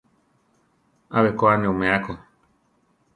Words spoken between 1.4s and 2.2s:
a ne umea ko.